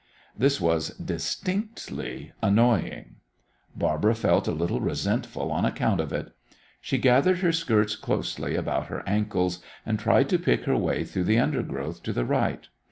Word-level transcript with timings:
This 0.35 0.59
was 0.59 0.89
distinctly 0.97 2.31
annoying. 2.41 3.17
Barbara 3.75 4.15
felt 4.15 4.47
a 4.47 4.51
little 4.51 4.81
resentful 4.81 5.51
on 5.51 5.63
account 5.63 6.01
of 6.01 6.11
it. 6.11 6.31
She 6.81 6.97
gathered 6.97 7.37
her 7.41 7.51
skirts 7.51 7.95
closely 7.95 8.55
about 8.55 8.87
her 8.87 9.03
ankles, 9.07 9.59
and 9.85 9.99
tried 9.99 10.27
to 10.29 10.39
pick 10.39 10.63
her 10.63 10.75
way 10.75 11.03
through 11.03 11.25
the 11.25 11.37
undergrowth 11.37 12.01
to 12.01 12.13
the 12.13 12.25
right. 12.25 12.67